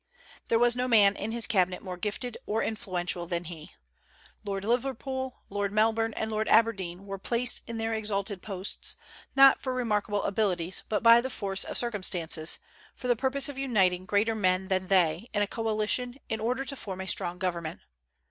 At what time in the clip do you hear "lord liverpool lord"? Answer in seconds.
4.43-5.71